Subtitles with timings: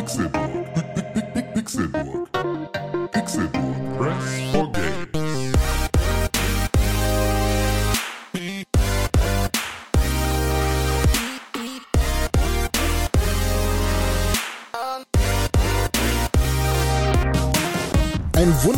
[0.00, 0.59] fix it.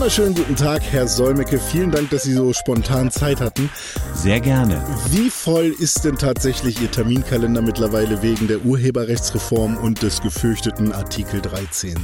[0.03, 1.61] Wunderschönen guten Tag, Herr Solmecke.
[1.61, 3.71] Vielen Dank, dass Sie so spontan Zeit hatten.
[4.15, 4.85] Sehr gerne.
[5.11, 11.41] Wie voll ist denn tatsächlich Ihr Terminkalender mittlerweile wegen der Urheberrechtsreform und des gefürchteten Artikel
[11.41, 11.97] 13?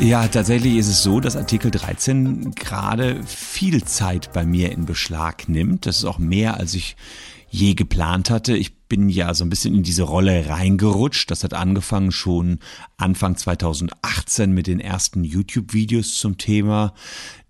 [0.00, 5.48] Ja, tatsächlich ist es so, dass Artikel 13 gerade viel Zeit bei mir in Beschlag
[5.48, 5.86] nimmt.
[5.86, 6.94] Das ist auch mehr, als ich
[7.48, 8.54] je geplant hatte.
[8.54, 11.30] Ich bin ja so ein bisschen in diese Rolle reingerutscht.
[11.30, 12.58] Das hat angefangen schon
[12.96, 16.94] Anfang 2018 mit den ersten YouTube-Videos zum Thema.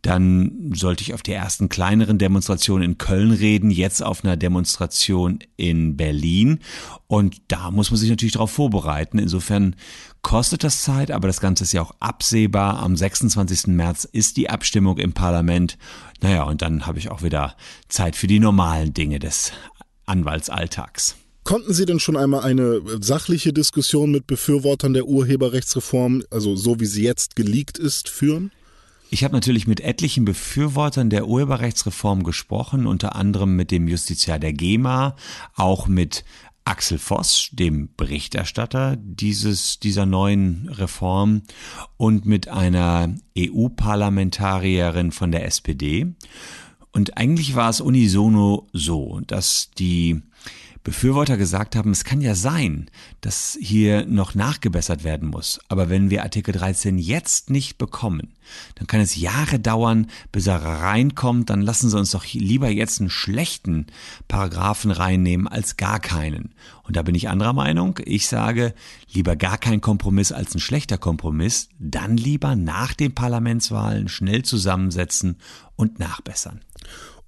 [0.02, 5.40] Dann sollte ich auf der ersten kleineren Demonstration in Köln reden, jetzt auf einer Demonstration
[5.56, 6.60] in Berlin.
[7.08, 9.18] Und da muss man sich natürlich darauf vorbereiten.
[9.18, 9.74] Insofern
[10.22, 12.78] kostet das Zeit, aber das Ganze ist ja auch absehbar.
[12.80, 13.68] Am 26.
[13.68, 15.78] März ist die Abstimmung im Parlament.
[16.20, 17.56] Naja, und dann habe ich auch wieder
[17.88, 19.52] Zeit für die normalen Dinge des
[20.06, 21.16] Anwaltsalltags.
[21.48, 26.84] Konnten Sie denn schon einmal eine sachliche Diskussion mit Befürwortern der Urheberrechtsreform, also so wie
[26.84, 28.52] sie jetzt geleakt ist, führen?
[29.08, 34.52] Ich habe natürlich mit etlichen Befürwortern der Urheberrechtsreform gesprochen, unter anderem mit dem Justiziar der
[34.52, 35.16] GEMA,
[35.54, 36.22] auch mit
[36.66, 41.44] Axel Voss, dem Berichterstatter dieses, dieser neuen Reform
[41.96, 46.08] und mit einer EU-Parlamentarierin von der SPD.
[46.92, 50.20] Und eigentlich war es unisono so, dass die
[50.84, 52.90] Befürworter gesagt haben, es kann ja sein,
[53.20, 55.60] dass hier noch nachgebessert werden muss.
[55.68, 58.34] Aber wenn wir Artikel 13 jetzt nicht bekommen,
[58.76, 61.50] dann kann es Jahre dauern, bis er reinkommt.
[61.50, 63.86] Dann lassen Sie uns doch lieber jetzt einen schlechten
[64.28, 66.54] Paragraphen reinnehmen als gar keinen.
[66.84, 67.98] Und da bin ich anderer Meinung.
[68.04, 68.74] Ich sage,
[69.12, 71.68] lieber gar kein Kompromiss als ein schlechter Kompromiss.
[71.78, 75.36] Dann lieber nach den Parlamentswahlen schnell zusammensetzen
[75.76, 76.60] und nachbessern.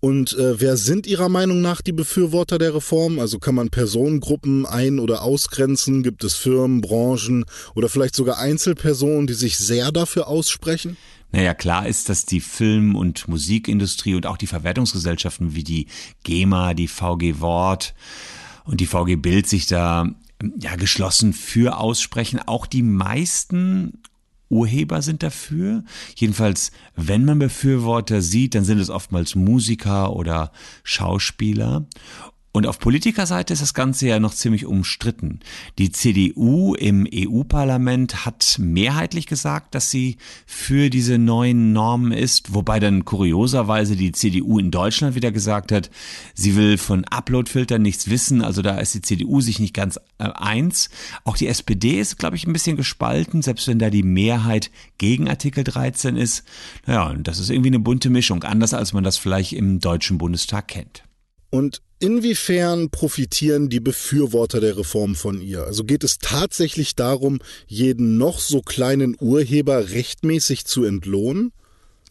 [0.00, 3.18] Und äh, wer sind Ihrer Meinung nach die Befürworter der Reform?
[3.18, 6.02] Also kann man Personengruppen ein- oder ausgrenzen?
[6.02, 7.44] Gibt es Firmen, Branchen
[7.74, 10.96] oder vielleicht sogar Einzelpersonen, die sich sehr dafür aussprechen?
[11.32, 15.86] Naja, klar ist, dass die Film- und Musikindustrie und auch die Verwertungsgesellschaften wie die
[16.24, 17.94] GEMA, die VG Wort
[18.64, 20.06] und die VG Bild sich da
[20.58, 22.40] ja geschlossen für aussprechen.
[22.46, 23.98] Auch die meisten
[24.50, 25.84] Urheber sind dafür.
[26.16, 30.52] Jedenfalls, wenn man Befürworter sieht, dann sind es oftmals Musiker oder
[30.82, 31.86] Schauspieler.
[32.52, 35.38] Und auf Politikerseite ist das Ganze ja noch ziemlich umstritten.
[35.78, 40.16] Die CDU im EU-Parlament hat mehrheitlich gesagt, dass sie
[40.46, 45.90] für diese neuen Normen ist, wobei dann kurioserweise die CDU in Deutschland wieder gesagt hat,
[46.34, 48.42] sie will von Uploadfiltern nichts wissen.
[48.42, 50.90] Also da ist die CDU sich nicht ganz äh, eins.
[51.22, 55.28] Auch die SPD ist, glaube ich, ein bisschen gespalten, selbst wenn da die Mehrheit gegen
[55.28, 56.42] Artikel 13 ist.
[56.84, 60.18] Naja, und das ist irgendwie eine bunte Mischung, anders als man das vielleicht im Deutschen
[60.18, 61.04] Bundestag kennt.
[61.50, 65.64] Und inwiefern profitieren die Befürworter der Reform von ihr?
[65.64, 67.38] Also geht es tatsächlich darum,
[67.68, 71.52] jeden noch so kleinen Urheber rechtmäßig zu entlohnen?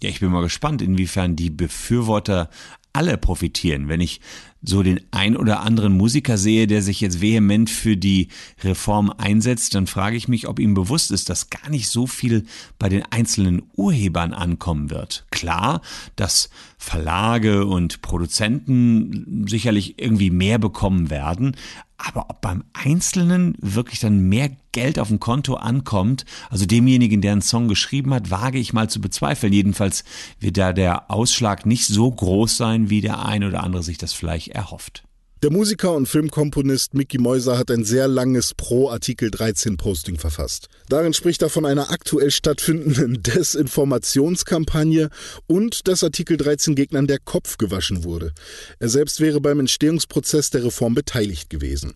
[0.01, 2.49] Ja, ich bin mal gespannt, inwiefern die Befürworter
[2.93, 3.87] alle profitieren.
[3.87, 4.19] Wenn ich
[4.61, 8.27] so den ein oder anderen Musiker sehe, der sich jetzt vehement für die
[8.63, 12.45] Reform einsetzt, dann frage ich mich, ob ihm bewusst ist, dass gar nicht so viel
[12.77, 15.25] bei den einzelnen Urhebern ankommen wird.
[15.31, 15.81] Klar,
[16.15, 21.55] dass Verlage und Produzenten sicherlich irgendwie mehr bekommen werden,
[21.97, 27.33] aber ob beim Einzelnen wirklich dann mehr Geld auf dem Konto ankommt, also demjenigen, der
[27.33, 29.51] einen Song geschrieben hat, wage ich mal zu bezweifeln.
[29.51, 30.05] Jedenfalls
[30.39, 34.13] wird da der Ausschlag nicht so groß sein, wie der ein oder andere sich das
[34.13, 35.03] vielleicht erhofft.
[35.41, 40.67] Der Musiker und Filmkomponist Mickey Mäuser hat ein sehr langes Pro-Artikel 13 Posting verfasst.
[40.89, 45.09] Darin spricht er von einer aktuell stattfindenden Desinformationskampagne
[45.47, 48.33] und dass Artikel 13 Gegnern der Kopf gewaschen wurde.
[48.79, 51.93] Er selbst wäre beim Entstehungsprozess der Reform beteiligt gewesen.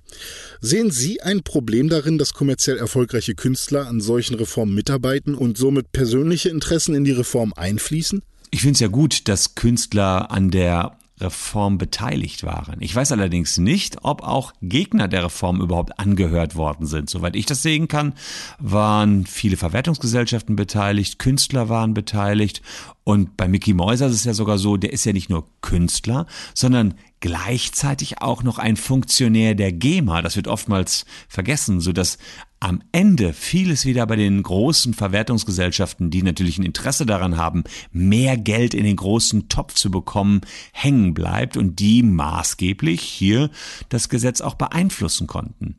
[0.62, 5.92] Sehen Sie ein Problem darin, dass kommerziell erfolgreiche Künstler an solchen Reformen mitarbeiten und somit
[5.92, 8.22] persönliche Interessen in die Reform einfließen?
[8.54, 12.76] Ich finde es ja gut, dass Künstler an der Reform beteiligt waren.
[12.82, 17.10] Ich weiß allerdings nicht, ob auch Gegner der Reform überhaupt angehört worden sind.
[17.10, 18.14] Soweit ich das sehen kann,
[18.60, 22.62] waren viele Verwertungsgesellschaften beteiligt, Künstler waren beteiligt
[23.04, 26.28] und bei Mickey Mäuser ist es ja sogar so, der ist ja nicht nur Künstler,
[26.54, 30.22] sondern gleichzeitig auch noch ein Funktionär der GEMA.
[30.22, 32.20] Das wird oftmals vergessen, so dass
[32.64, 38.38] am Ende vieles wieder bei den großen Verwertungsgesellschaften, die natürlich ein Interesse daran haben, mehr
[38.38, 40.40] Geld in den großen Topf zu bekommen,
[40.72, 43.50] hängen bleibt und die maßgeblich hier
[43.90, 45.76] das Gesetz auch beeinflussen konnten.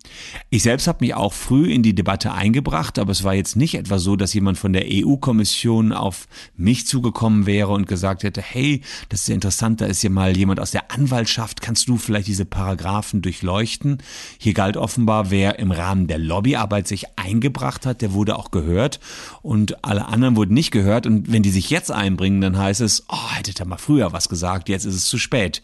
[0.51, 3.77] Ich selbst habe mich auch früh in die Debatte eingebracht, aber es war jetzt nicht
[3.77, 8.83] etwa so, dass jemand von der EU-Kommission auf mich zugekommen wäre und gesagt hätte, hey,
[9.09, 12.29] das ist ja interessant, da ist ja mal jemand aus der Anwaltschaft, kannst du vielleicht
[12.29, 14.03] diese Paragraphen durchleuchten?
[14.39, 18.51] Hier galt offenbar, wer im Rahmen der Lobbyarbeit Arbeit sich eingebracht hat, der wurde auch
[18.51, 18.99] gehört
[19.43, 21.07] und alle anderen wurden nicht gehört.
[21.07, 24.29] Und wenn die sich jetzt einbringen, dann heißt es, oh, hättet ihr mal früher was
[24.29, 25.63] gesagt, jetzt ist es zu spät.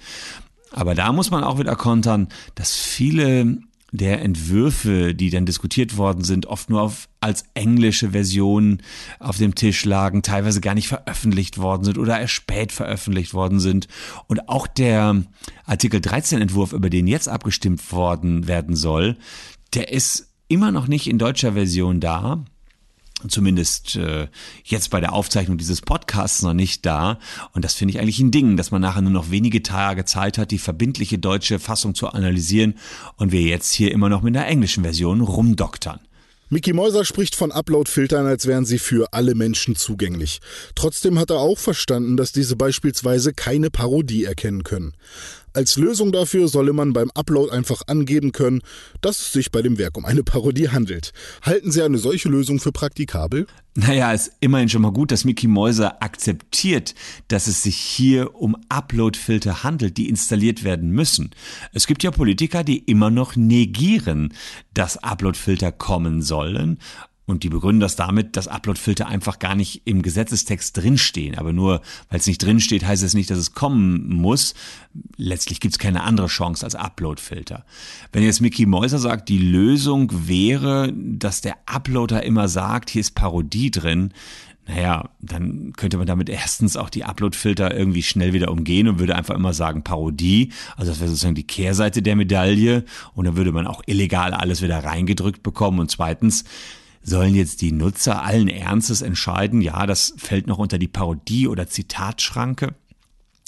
[0.70, 3.58] Aber da muss man auch wieder kontern, dass viele
[3.90, 8.80] der Entwürfe, die dann diskutiert worden sind, oft nur auf, als englische Version
[9.18, 13.58] auf dem Tisch lagen, teilweise gar nicht veröffentlicht worden sind oder erst spät veröffentlicht worden
[13.58, 13.88] sind.
[14.28, 15.24] Und auch der
[15.64, 19.16] Artikel 13 Entwurf, über den jetzt abgestimmt worden werden soll,
[19.74, 22.44] der ist immer noch nicht in deutscher Version da
[23.29, 24.29] zumindest äh,
[24.64, 27.19] jetzt bei der Aufzeichnung dieses Podcasts noch nicht da.
[27.52, 30.38] Und das finde ich eigentlich ein Ding, dass man nachher nur noch wenige Tage Zeit
[30.38, 32.75] hat, die verbindliche deutsche Fassung zu analysieren
[33.17, 36.00] und wir jetzt hier immer noch mit der englischen Version rumdoktern.
[36.53, 40.41] Mickey Mäuser spricht von Upload-Filtern, als wären sie für alle Menschen zugänglich.
[40.75, 44.94] Trotzdem hat er auch verstanden, dass diese beispielsweise keine Parodie erkennen können.
[45.52, 48.61] Als Lösung dafür solle man beim Upload einfach angeben können,
[49.00, 51.12] dass es sich bei dem Werk um eine Parodie handelt.
[51.43, 53.47] Halten Sie eine solche Lösung für praktikabel?
[53.75, 56.94] Naja, ist immerhin schon mal gut, dass Mickey Mäuser akzeptiert,
[57.29, 61.31] dass es sich hier um Upload-Filter handelt, die installiert werden müssen.
[61.73, 64.35] Es gibt ja Politiker, die immer noch negieren,
[64.75, 66.79] dass Upload-Filter kommen sollen
[67.31, 71.38] und die begründen das damit, dass Uploadfilter einfach gar nicht im Gesetzestext drinstehen.
[71.38, 74.55] Aber nur weil es nicht drinsteht, heißt es nicht, dass es kommen muss.
[75.17, 77.65] Letztlich gibt es keine andere Chance als Uploadfilter.
[78.12, 83.15] Wenn jetzt Mickey Mäuser sagt, die Lösung wäre, dass der Uploader immer sagt, hier ist
[83.15, 84.12] Parodie drin,
[84.71, 89.17] naja, dann könnte man damit erstens auch die Uploadfilter irgendwie schnell wieder umgehen und würde
[89.17, 90.53] einfach immer sagen Parodie.
[90.77, 92.85] Also das wäre sozusagen die Kehrseite der Medaille.
[93.15, 95.81] Und dann würde man auch illegal alles wieder reingedrückt bekommen.
[95.81, 96.44] Und zweitens,
[97.02, 101.67] Sollen jetzt die Nutzer allen Ernstes entscheiden, ja, das fällt noch unter die Parodie- oder
[101.67, 102.75] Zitatschranke?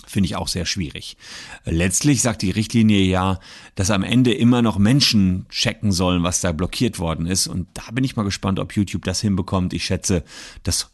[0.06, 1.16] Finde ich auch sehr schwierig.
[1.64, 3.38] Letztlich sagt die Richtlinie ja,
[3.76, 7.46] dass am Ende immer noch Menschen checken sollen, was da blockiert worden ist.
[7.46, 9.72] Und da bin ich mal gespannt, ob YouTube das hinbekommt.
[9.74, 10.24] Ich schätze,
[10.64, 10.90] dass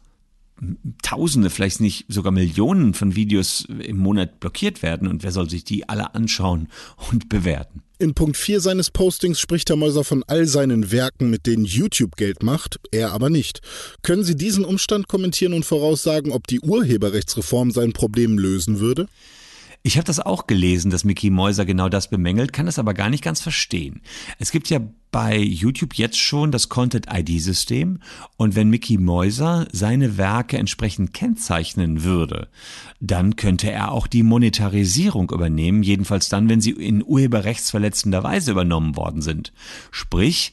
[1.02, 5.62] Tausende, vielleicht nicht sogar Millionen von Videos im Monat blockiert werden und wer soll sich
[5.62, 6.68] die alle anschauen
[7.12, 7.82] und bewerten?
[8.00, 12.14] In Punkt 4 seines Postings spricht Herr Mäuser von all seinen Werken, mit denen YouTube
[12.14, 13.60] Geld macht, er aber nicht.
[14.02, 19.08] Können Sie diesen Umstand kommentieren und voraussagen, ob die Urheberrechtsreform sein Problem lösen würde?
[19.82, 23.10] Ich habe das auch gelesen, dass Mickey Mäuser genau das bemängelt, kann das aber gar
[23.10, 24.02] nicht ganz verstehen.
[24.38, 24.80] Es gibt ja
[25.10, 28.00] bei YouTube jetzt schon das Content-ID-System
[28.36, 32.48] und wenn Mickey Mäuser seine Werke entsprechend kennzeichnen würde,
[33.00, 38.96] dann könnte er auch die Monetarisierung übernehmen, jedenfalls dann, wenn sie in urheberrechtsverletzender Weise übernommen
[38.96, 39.52] worden sind.
[39.90, 40.52] Sprich,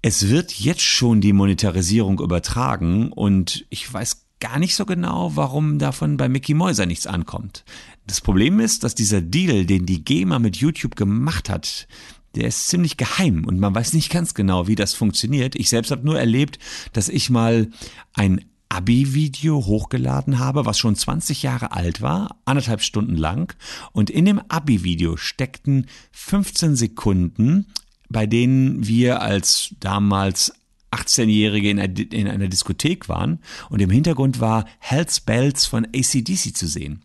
[0.00, 5.78] es wird jetzt schon die Monetarisierung übertragen und ich weiß gar nicht so genau, warum
[5.78, 7.64] davon bei Mickey Mäuser nichts ankommt.
[8.06, 11.86] Das Problem ist, dass dieser Deal, den die GEMA mit YouTube gemacht hat,
[12.34, 15.54] der ist ziemlich geheim und man weiß nicht ganz genau, wie das funktioniert.
[15.54, 16.58] Ich selbst habe nur erlebt,
[16.92, 17.68] dass ich mal
[18.14, 23.54] ein Abi-Video hochgeladen habe, was schon 20 Jahre alt war, anderthalb Stunden lang.
[23.92, 27.66] Und in dem Abi-Video steckten 15 Sekunden,
[28.08, 30.54] bei denen wir als damals
[30.90, 36.66] 18-Jährige in, in, einer Diskothek waren und im Hintergrund war Hells Bells von ACDC zu
[36.66, 37.02] sehen.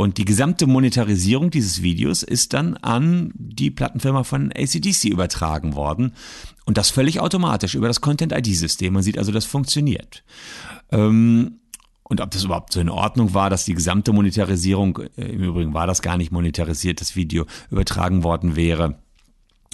[0.00, 6.14] Und die gesamte Monetarisierung dieses Videos ist dann an die Plattenfirma von ACDC übertragen worden.
[6.64, 8.94] Und das völlig automatisch über das Content-ID-System.
[8.94, 10.24] Man sieht also, das funktioniert.
[10.90, 11.58] Ähm,
[12.02, 15.74] und ob das überhaupt so in Ordnung war, dass die gesamte Monetarisierung, äh, im Übrigen
[15.74, 19.02] war das gar nicht monetarisiert, das Video übertragen worden wäre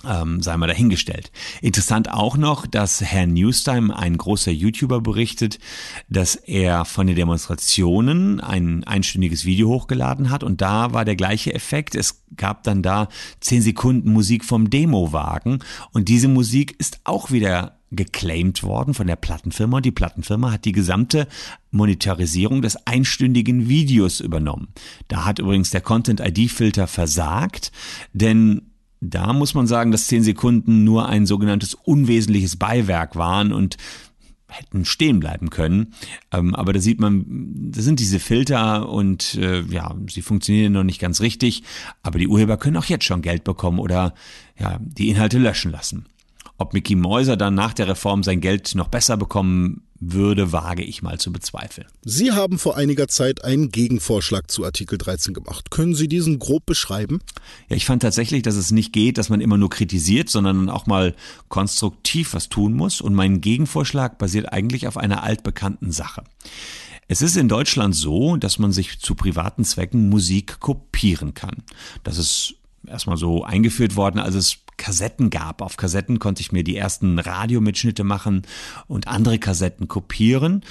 [0.09, 1.31] ähm, sei mal dahingestellt.
[1.63, 5.59] Interessant auch noch, dass Herr Newstime, ein großer YouTuber, berichtet,
[6.09, 11.55] dass er von den Demonstrationen ein einstündiges Video hochgeladen hat und da war der gleiche
[11.55, 11.95] Effekt.
[11.95, 13.09] Es gab dann da
[13.41, 15.61] zehn Sekunden Musik vom Demowagen
[15.93, 20.65] und diese Musik ist auch wieder geclaimed worden von der Plattenfirma und die Plattenfirma hat
[20.65, 21.29] die gesamte
[21.71, 24.69] Monetarisierung des einstündigen Videos übernommen.
[25.09, 27.71] Da hat übrigens der Content ID Filter versagt,
[28.13, 28.63] denn
[29.11, 33.77] da muss man sagen, dass zehn Sekunden nur ein sogenanntes unwesentliches Beiwerk waren und
[34.49, 35.95] hätten stehen bleiben können.
[36.33, 37.25] Ähm, aber da sieht man,
[37.73, 41.63] das sind diese Filter und äh, ja, sie funktionieren noch nicht ganz richtig.
[42.03, 44.15] Aber die Urheber können auch jetzt schon Geld bekommen oder
[44.59, 46.07] ja, die Inhalte löschen lassen.
[46.59, 49.83] Ob Mickey Mäuser dann nach der Reform sein Geld noch besser bekommen
[50.13, 51.87] würde, wage ich mal zu bezweifeln.
[52.05, 55.71] Sie haben vor einiger Zeit einen Gegenvorschlag zu Artikel 13 gemacht.
[55.71, 57.21] Können Sie diesen grob beschreiben?
[57.69, 60.87] Ja, ich fand tatsächlich, dass es nicht geht, dass man immer nur kritisiert, sondern auch
[60.87, 61.15] mal
[61.49, 63.01] konstruktiv was tun muss.
[63.01, 66.25] Und mein Gegenvorschlag basiert eigentlich auf einer altbekannten Sache.
[67.09, 71.63] Es ist in Deutschland so, dass man sich zu privaten Zwecken Musik kopieren kann.
[72.03, 72.55] Das ist
[72.87, 75.63] erstmal so eingeführt worden, als es Kassetten gab.
[75.63, 78.43] Auf Kassetten konnte ich mir die ersten Radiomitschnitte machen
[78.87, 80.63] und andere Kassetten kopieren.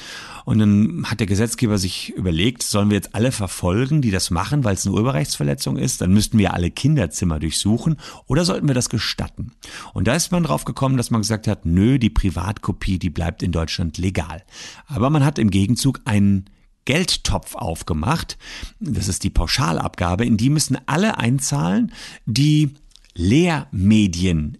[0.46, 4.64] Und dann hat der Gesetzgeber sich überlegt, sollen wir jetzt alle verfolgen, die das machen,
[4.64, 6.02] weil es eine Urheberrechtsverletzung ist?
[6.02, 7.98] Dann müssten wir alle Kinderzimmer durchsuchen
[8.28, 9.52] oder sollten wir das gestatten?
[9.94, 13.44] Und da ist man drauf gekommen, dass man gesagt hat, nö, die Privatkopie, die bleibt
[13.44, 14.44] in Deutschland legal.
[14.88, 16.46] Aber man hat im Gegenzug einen
[16.86, 18.38] Geldtopf aufgemacht.
[18.80, 20.26] Das ist die Pauschalabgabe.
[20.26, 21.92] In die müssen alle einzahlen,
[22.26, 22.76] die
[23.16, 24.58] Lehrmedien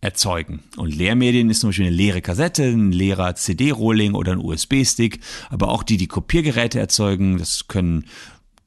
[0.00, 0.64] erzeugen.
[0.76, 5.68] Und Lehrmedien ist zum Beispiel eine leere Kassette, ein leerer CD-Rolling oder ein USB-Stick, aber
[5.68, 8.06] auch die, die Kopiergeräte erzeugen, das können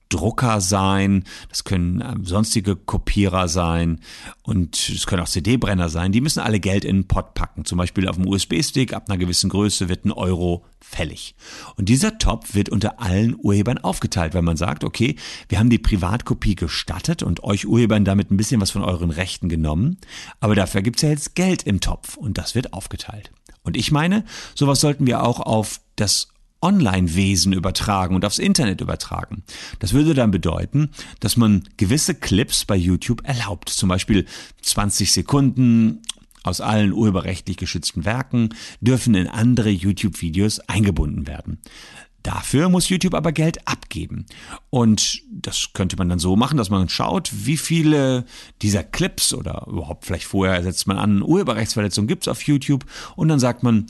[0.09, 3.99] Drucker sein, das können ähm, sonstige Kopierer sein
[4.43, 6.11] und es können auch CD-Brenner sein.
[6.11, 7.65] Die müssen alle Geld in den Pot packen.
[7.65, 11.35] Zum Beispiel auf dem USB-Stick ab einer gewissen Größe wird ein Euro fällig.
[11.75, 15.15] Und dieser Topf wird unter allen Urhebern aufgeteilt, weil man sagt, okay,
[15.49, 19.49] wir haben die Privatkopie gestattet und euch Urhebern damit ein bisschen was von euren Rechten
[19.49, 19.97] genommen,
[20.39, 23.31] aber dafür gibt es ja jetzt Geld im Topf und das wird aufgeteilt.
[23.63, 26.29] Und ich meine, sowas sollten wir auch auf das
[26.65, 29.43] Online-Wesen übertragen und aufs Internet übertragen.
[29.79, 33.69] Das würde dann bedeuten, dass man gewisse Clips bei YouTube erlaubt.
[33.69, 34.25] Zum Beispiel
[34.63, 36.01] 20 Sekunden
[36.41, 38.49] aus allen urheberrechtlich geschützten Werken
[38.81, 41.59] dürfen in andere YouTube-Videos eingebunden werden.
[42.23, 44.25] Dafür muss YouTube aber Geld abgeben.
[44.71, 48.25] Und das könnte man dann so machen, dass man schaut, wie viele
[48.63, 53.39] dieser Clips oder überhaupt vielleicht vorher setzt man an, Urheberrechtsverletzungen gibt's auf YouTube und dann
[53.39, 53.85] sagt man,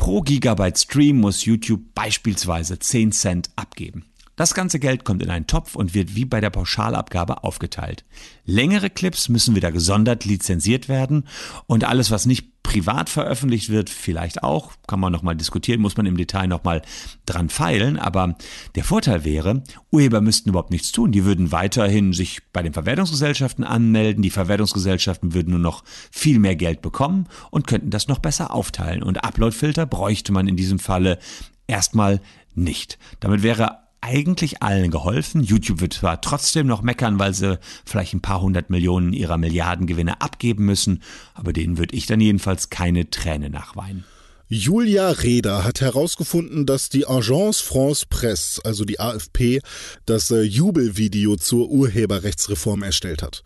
[0.00, 4.06] Pro Gigabyte Stream muss YouTube beispielsweise 10 Cent abgeben.
[4.40, 8.06] Das ganze Geld kommt in einen Topf und wird wie bei der Pauschalabgabe aufgeteilt.
[8.46, 11.26] Längere Clips müssen wieder gesondert lizenziert werden
[11.66, 16.06] und alles, was nicht privat veröffentlicht wird, vielleicht auch, kann man nochmal diskutieren, muss man
[16.06, 16.80] im Detail nochmal
[17.26, 18.34] dran feilen, aber
[18.76, 23.62] der Vorteil wäre, Urheber müssten überhaupt nichts tun, die würden weiterhin sich bei den Verwertungsgesellschaften
[23.62, 28.54] anmelden, die Verwertungsgesellschaften würden nur noch viel mehr Geld bekommen und könnten das noch besser
[28.54, 31.18] aufteilen und Uploadfilter bräuchte man in diesem Falle
[31.66, 32.22] erstmal
[32.54, 32.98] nicht.
[33.20, 35.42] Damit wäre eigentlich allen geholfen.
[35.42, 40.20] YouTube wird zwar trotzdem noch meckern, weil sie vielleicht ein paar hundert Millionen ihrer Milliardengewinne
[40.20, 41.02] abgeben müssen,
[41.34, 44.04] aber denen würde ich dann jedenfalls keine Träne nachweinen.
[44.52, 49.60] Julia Reda hat herausgefunden, dass die Agence France Presse, also die AFP,
[50.06, 53.44] das äh, Jubelvideo zur Urheberrechtsreform erstellt hat.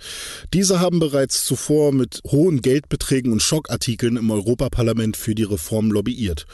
[0.54, 6.46] Diese haben bereits zuvor mit hohen Geldbeträgen und Schockartikeln im Europaparlament für die Reform lobbyiert.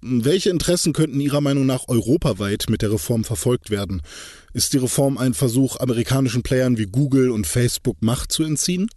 [0.00, 4.00] Welche Interessen könnten Ihrer Meinung nach europaweit mit der Reform verfolgt werden?
[4.54, 8.88] Ist die Reform ein Versuch, amerikanischen Playern wie Google und Facebook Macht zu entziehen?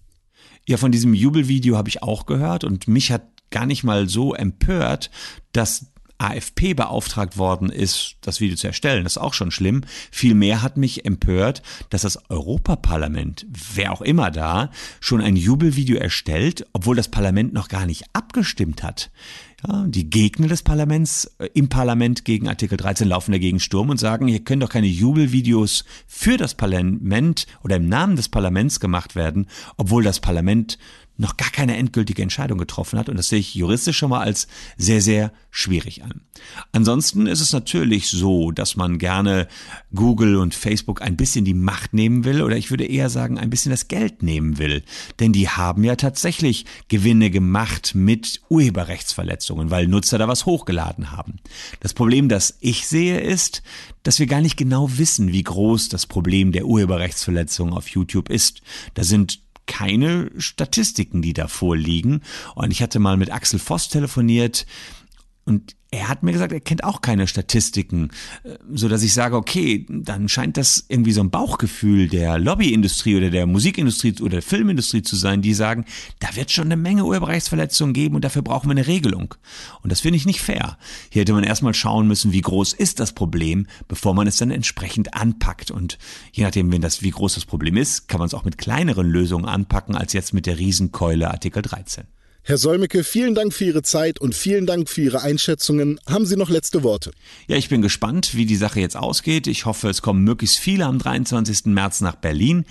[0.66, 4.34] Ja, von diesem Jubelvideo habe ich auch gehört und mich hat gar nicht mal so
[4.34, 5.12] empört,
[5.52, 5.88] dass
[6.18, 9.04] AFP beauftragt worden ist, das Video zu erstellen.
[9.04, 9.82] Das ist auch schon schlimm.
[10.12, 14.72] Vielmehr hat mich empört, dass das Europaparlament, wer auch immer da,
[15.02, 19.12] schon ein Jubelvideo erstellt, obwohl das Parlament noch gar nicht abgestimmt hat.
[19.68, 24.00] Ja, die Gegner des Parlaments äh, im Parlament gegen Artikel 13 laufen dagegen Sturm und
[24.00, 29.16] sagen, hier können doch keine Jubelvideos für das Parlament oder im Namen des Parlaments gemacht
[29.16, 29.48] werden,
[29.78, 30.78] obwohl das Parlament
[31.18, 33.10] noch gar keine endgültige Entscheidung getroffen hat.
[33.10, 36.22] Und das sehe ich juristisch schon mal als sehr, sehr schwierig an.
[36.74, 39.48] Ansonsten ist es natürlich so, dass man gerne
[39.94, 43.50] Google und Facebook ein bisschen die Macht nehmen will oder ich würde eher sagen, ein
[43.50, 44.84] bisschen das Geld nehmen will.
[45.20, 51.38] Denn die haben ja tatsächlich Gewinne gemacht mit Urheberrechtsverletzungen, weil Nutzer da was hochgeladen haben.
[51.80, 53.64] Das Problem, das ich sehe, ist,
[54.04, 58.62] dass wir gar nicht genau wissen, wie groß das Problem der Urheberrechtsverletzung auf YouTube ist.
[58.94, 62.22] Da sind keine Statistiken, die da vorliegen.
[62.56, 64.66] Und ich hatte mal mit Axel Voss telefoniert
[65.46, 68.10] und er hat mir gesagt, er kennt auch keine Statistiken,
[68.44, 73.16] äh, so dass ich sage, okay, dann scheint das irgendwie so ein Bauchgefühl der Lobbyindustrie
[73.16, 75.86] oder der Musikindustrie oder der Filmindustrie zu sein, die sagen,
[76.20, 79.36] da wird schon eine Menge Urheberrechtsverletzungen geben und dafür brauchen wir eine Regelung.
[79.82, 80.78] Und das finde ich nicht fair.
[81.10, 84.52] Hier hätte man erstmal schauen müssen, wie groß ist das Problem, bevor man es dann
[84.52, 85.72] entsprechend anpackt.
[85.72, 85.98] Und
[86.32, 89.10] je nachdem, wenn das, wie groß das Problem ist, kann man es auch mit kleineren
[89.10, 92.06] Lösungen anpacken als jetzt mit der Riesenkeule Artikel 13.
[92.48, 96.00] Herr Solmecke, vielen Dank für Ihre Zeit und vielen Dank für Ihre Einschätzungen.
[96.08, 97.10] Haben Sie noch letzte Worte?
[97.48, 99.48] Ja, ich bin gespannt, wie die Sache jetzt ausgeht.
[99.48, 101.66] Ich hoffe, es kommen möglichst viele am 23.
[101.74, 102.66] März nach Berlin.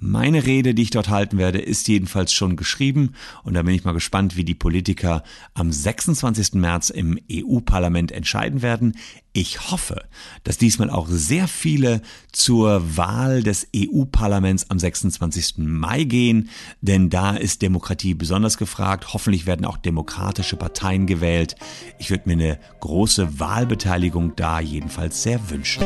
[0.00, 3.84] Meine Rede, die ich dort halten werde, ist jedenfalls schon geschrieben und da bin ich
[3.84, 5.24] mal gespannt, wie die Politiker
[5.54, 6.54] am 26.
[6.54, 8.96] März im EU-Parlament entscheiden werden.
[9.32, 10.04] Ich hoffe,
[10.44, 12.00] dass diesmal auch sehr viele
[12.32, 15.58] zur Wahl des EU-Parlaments am 26.
[15.58, 16.48] Mai gehen,
[16.80, 19.12] denn da ist Demokratie besonders gefragt.
[19.14, 21.56] Hoffentlich werden auch demokratische Parteien gewählt.
[21.98, 25.82] Ich würde mir eine große Wahlbeteiligung da jedenfalls sehr wünschen.